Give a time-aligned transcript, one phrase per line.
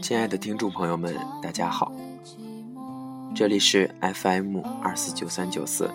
[0.00, 1.90] 亲爱的听众朋友们，大家好，
[3.34, 5.90] 这里是 FM 二四九三九四，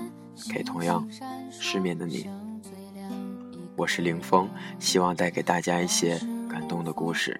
[0.50, 1.08] 给同样
[1.50, 2.30] 失眠的你，
[3.78, 4.50] 我是林峰，
[4.80, 6.20] 希望带给大家一些
[6.50, 7.40] 感动的故事。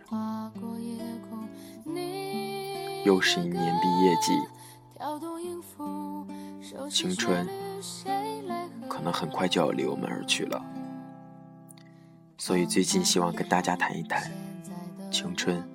[3.04, 4.32] 又是一年毕业季，
[6.90, 7.46] 青春
[8.88, 10.65] 可能很快就要离我们而去了，
[12.46, 14.32] 所以最近希望跟大家谈一谈
[15.10, 15.68] 青春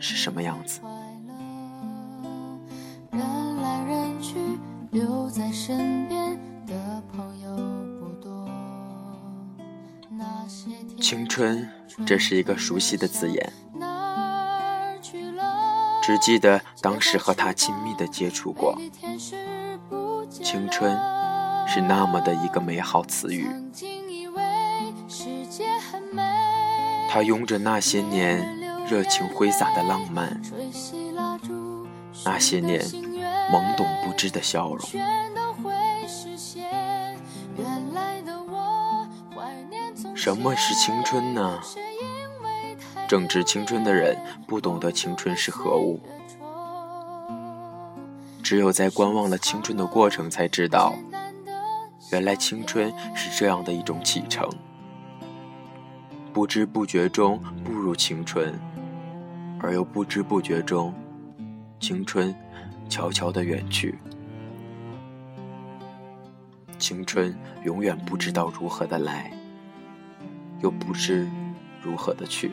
[0.00, 0.80] 是什么样子。
[10.98, 11.68] 青春，
[12.06, 13.52] 这是一个熟悉的字眼。
[16.02, 18.80] 只记得当时和他亲密的接触过，
[20.30, 20.98] 青春
[21.66, 23.46] 是那么的一个美好词语。
[27.08, 28.46] 他拥着那些年
[28.86, 30.40] 热情挥洒的浪漫，
[32.24, 32.80] 那些年
[33.50, 34.88] 懵懂不知的笑容。
[40.14, 41.58] 什么是青春呢？
[43.08, 45.98] 正值青春的人不懂得青春是何物，
[48.42, 50.94] 只有在观望了青春的过程，才知道，
[52.12, 54.46] 原来青春是这样的一种启程。
[56.38, 58.56] 不知不觉中步入青春，
[59.58, 60.94] 而又不知不觉中，
[61.80, 62.32] 青春
[62.88, 63.98] 悄悄的远去。
[66.78, 69.32] 青春永远不知道如何的来，
[70.60, 71.28] 又不知
[71.82, 72.52] 如何的去。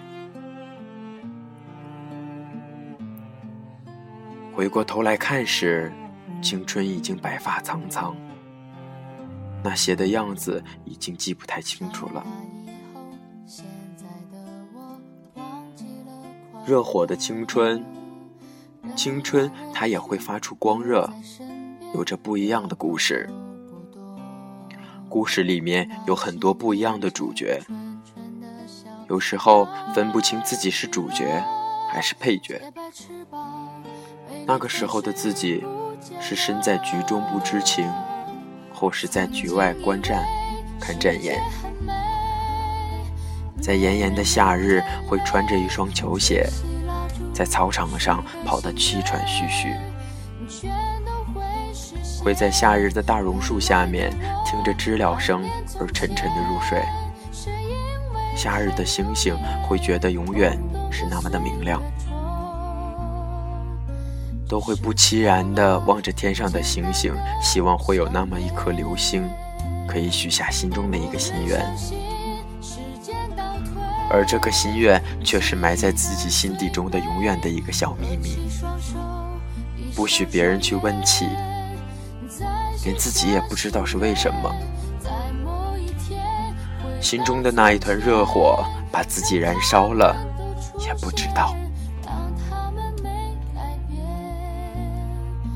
[4.52, 5.94] 回过头来看时，
[6.42, 8.16] 青春已经白发苍苍，
[9.64, 12.26] 那些的样子已经记不太清楚了。
[16.66, 17.86] 热火的青春，
[18.96, 21.08] 青春它也会发出光热，
[21.94, 23.30] 有着不一样的故事。
[25.08, 27.62] 故事里面有很多不一样的主角，
[29.08, 31.44] 有时候分不清自己是主角
[31.88, 32.60] 还是配角。
[34.48, 35.64] 那个时候的自己，
[36.20, 37.88] 是身在局中不知情，
[38.74, 40.26] 或是在局外观战，
[40.80, 41.40] 看战眼。
[43.66, 46.48] 在炎炎的夏日，会穿着一双球鞋，
[47.34, 49.70] 在操场上跑得气喘吁吁；
[52.24, 54.12] 会在夏日的大榕树下面，
[54.46, 55.44] 听着知了声
[55.80, 56.80] 而沉沉的入睡。
[58.38, 59.36] 夏日的星星，
[59.68, 60.56] 会觉得永远
[60.92, 61.82] 是那么的明亮。
[64.48, 67.12] 都会不期然地望着天上的星星，
[67.42, 69.28] 希望会有那么一颗流星，
[69.88, 71.66] 可以许下心中的一个心愿。
[74.16, 78.38] 而这个心愿却是埋在自己心底中的永远的一个小秘密，
[79.94, 81.28] 不许别人去问起，
[82.86, 84.56] 连自己也不知道是为什么。
[87.02, 90.16] 心中的那一团热火把自己燃烧了，
[90.80, 91.54] 也不知道。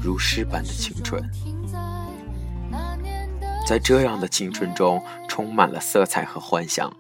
[0.01, 1.23] 如诗般的青春，
[3.65, 6.91] 在这样的青春中，充满了色彩和幻想，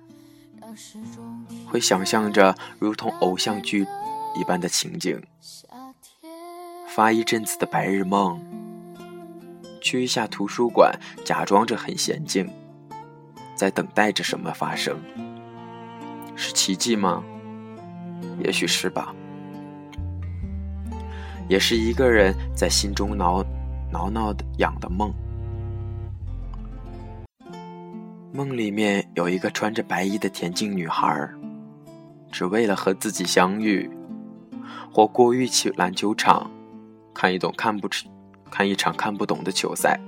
[1.69, 3.85] 会想象着如同偶像剧
[4.35, 5.21] 一般的情景，
[6.87, 8.39] 发一阵子的白日梦，
[9.79, 10.91] 去一下图书馆，
[11.23, 12.49] 假装着很娴静，
[13.55, 14.97] 在等待着什么发生，
[16.35, 17.23] 是奇迹吗？
[18.43, 19.13] 也许是吧。
[21.47, 23.43] 也是一个人在心中挠
[23.91, 25.11] 挠挠的痒的梦，
[28.31, 31.35] 梦里面有一个穿着白衣的恬静女孩儿，
[32.31, 33.89] 只为了和自己相遇，
[34.91, 36.49] 或过一起篮球场，
[37.13, 37.89] 看一懂看不
[38.49, 39.99] 看一场看不懂的球赛，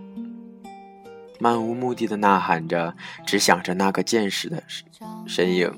[1.40, 2.96] 漫无目的的呐喊着，
[3.26, 4.64] 只想着那个见识的
[5.26, 5.72] 身影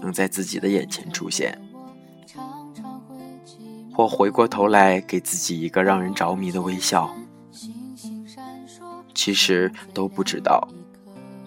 [0.00, 1.60] 能在自己的眼前出现。
[3.92, 7.12] 或回过头来给自己一个让人着迷的微笑，
[9.12, 10.68] 其实都不知道，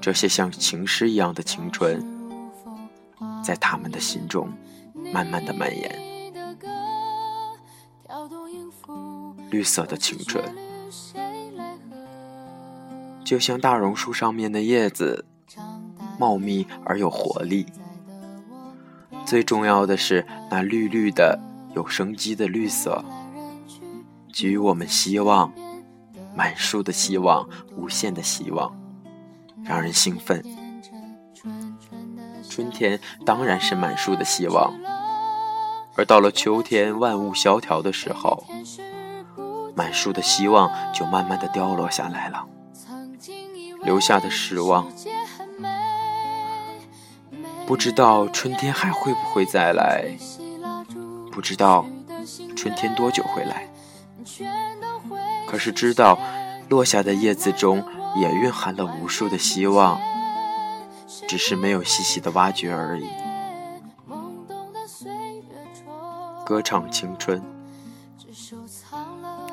[0.01, 2.10] 这些像情诗一样的青春，
[3.41, 4.49] 在他们的心中
[5.13, 5.89] 慢慢的蔓延。
[9.49, 10.43] 绿色的青春，
[13.23, 15.25] 就像大榕树上面的叶子，
[16.17, 17.65] 茂密而有活力。
[19.25, 21.39] 最重要的是那绿绿的。
[21.73, 23.01] 有生机的绿色，
[24.33, 25.53] 给予我们希望，
[26.35, 27.47] 满树的希望，
[27.77, 28.77] 无限的希望，
[29.63, 30.43] 让人兴奋。
[32.51, 34.74] 春天当然是满树的希望，
[35.95, 38.44] 而到了秋天，万物萧条的时候，
[39.74, 42.45] 满树的希望就慢慢的凋落下来了，
[43.83, 44.86] 留下的失望。
[47.65, 50.09] 不知道春天还会不会再来，
[51.31, 51.86] 不知道
[52.57, 53.69] 春天多久会来。
[55.48, 56.19] 可是知道，
[56.68, 57.81] 落下的叶子中
[58.18, 60.01] 也蕴含了无数的希望，
[61.27, 63.07] 只是没有细细的挖掘而已。
[66.45, 67.41] 歌唱青春，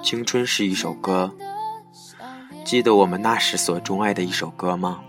[0.02, 1.32] 青春是一首歌。
[2.64, 5.00] 记得我们那时所钟爱的一首歌吗？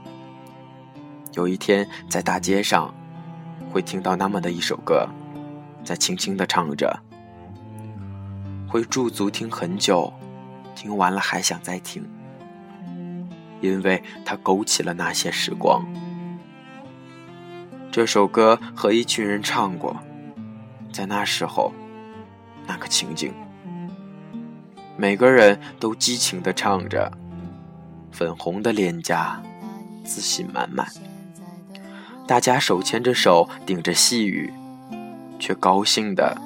[1.33, 2.93] 有一天在大街上，
[3.71, 5.07] 会听到那么的一首歌，
[5.83, 6.99] 在轻轻的唱着，
[8.67, 10.13] 会驻足听很久，
[10.75, 12.07] 听完了还想再听，
[13.61, 15.85] 因为它勾起了那些时光。
[17.91, 19.95] 这首歌和一群人唱过。
[20.91, 21.73] 在那时候，
[22.67, 23.33] 那个情景，
[24.95, 27.11] 每个人都激情地唱着，
[28.11, 29.41] 粉红的脸颊，
[30.03, 30.87] 自信满满。
[32.27, 34.53] 大家手牵着手，顶着细雨，
[35.39, 36.39] 却高兴的，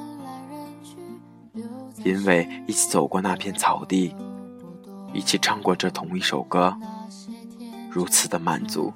[2.04, 4.16] 因为一起走过那片草地，
[5.14, 6.78] 一起唱过这同一首歌，
[7.90, 8.94] 如此的满足。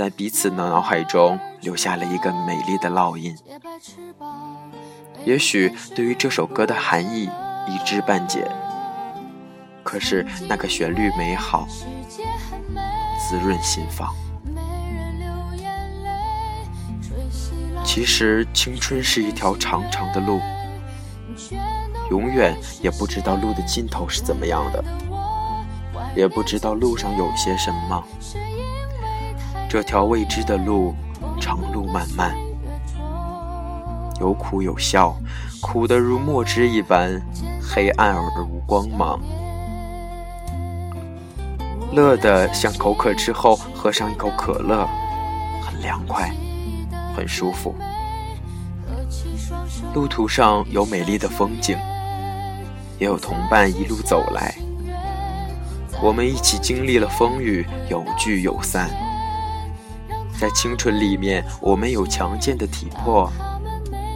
[0.00, 3.36] 在彼此的脑海中留下了一个美丽的烙印。
[5.26, 7.28] 也许对于这首歌的含义
[7.68, 8.50] 一知半解，
[9.82, 11.66] 可是那个旋律美好，
[13.18, 14.14] 滋润心房。
[17.84, 20.40] 其实青春是一条长长的路，
[22.10, 24.82] 永远也不知道路的尽头是怎么样的，
[26.16, 28.02] 也不知道路上有些什么。
[29.70, 30.96] 这条未知的路，
[31.40, 32.34] 长路漫漫，
[34.18, 35.14] 有苦有笑，
[35.62, 37.22] 苦得如墨汁一般
[37.62, 39.20] 黑暗而无光芒，
[41.92, 44.84] 乐得像口渴之后喝上一口可乐，
[45.62, 46.34] 很凉快，
[47.14, 47.72] 很舒服。
[49.94, 51.78] 路途上有美丽的风景，
[52.98, 54.52] 也有同伴一路走来，
[56.02, 58.90] 我们一起经历了风雨，有聚有散。
[60.40, 63.30] 在青春里面，我们有强健的体魄，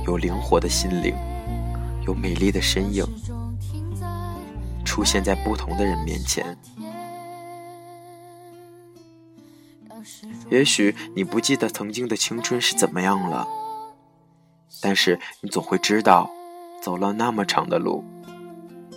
[0.06, 1.15] 有灵活的心灵，
[2.06, 3.05] 有美丽的身影，
[4.87, 6.56] 出现在不同的人面前。
[10.49, 13.47] 也许你不记得曾经的青春是怎么样了，
[14.81, 16.31] 但是你总会知道，
[16.81, 18.03] 走了那么长的路，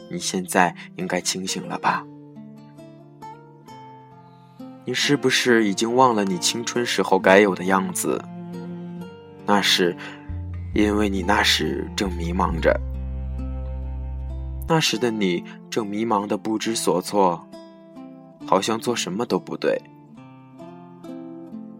[0.09, 2.05] 你现在应该清醒了吧。
[4.87, 8.23] 你是不是已经忘了你青春时候该有的样子？
[9.45, 9.93] 那是
[10.73, 12.79] 因为你那时正迷茫着，
[14.65, 17.45] 那时的你正迷茫的不知所措，
[18.45, 19.77] 好像做什么都不对。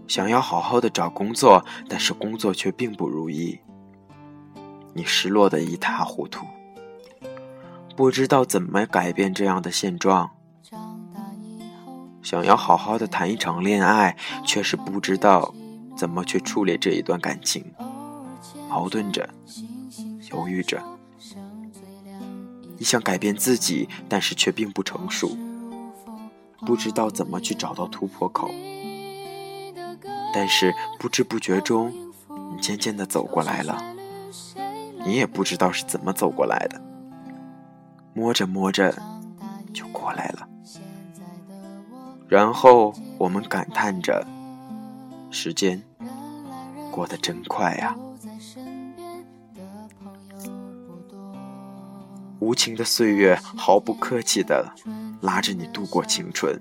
[0.06, 3.58] 想要好好的找工作，但是工作却并不如意，
[4.94, 6.46] 你失落的一塌糊涂，
[7.96, 10.32] 不知道怎么改变这样的现状。
[12.28, 15.54] 想要好好的谈一场恋爱，却是不知道
[15.96, 17.64] 怎么去处理这一段感情，
[18.68, 19.30] 矛盾着，
[20.34, 20.84] 犹豫着。
[22.78, 25.38] 你想改变自己，但是却并不成熟，
[26.66, 28.52] 不知道怎么去找到突破口。
[30.34, 31.94] 但是不知不觉中，
[32.54, 33.82] 你渐渐的走过来了，
[35.06, 36.82] 你也不知道是怎么走过来的，
[38.14, 38.94] 摸着摸着
[39.74, 40.47] 就过来了。
[42.28, 44.26] 然后我们感叹着，
[45.32, 45.82] 时间
[46.92, 47.96] 过得真快呀！
[52.40, 54.74] 无情的岁月毫不客气地
[55.22, 56.60] 拉着你度过青春，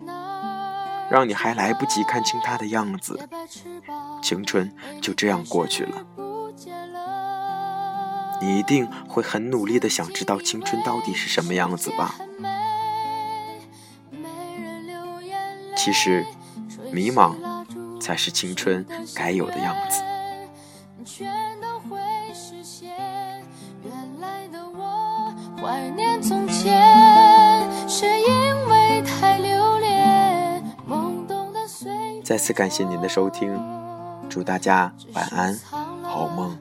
[1.11, 3.29] 让你还来不及看清他的样子，
[4.23, 6.07] 青春就这样过去了。
[8.41, 12.15] 你一定会很努力的想知道青春到底是什么样子吧？
[15.87, 16.27] 其实，
[16.91, 17.37] 迷茫
[18.01, 20.03] 才是青春该有的样子。
[32.25, 33.57] 再次感谢您的收听，
[34.29, 35.57] 祝大家晚安，
[36.03, 36.59] 好梦。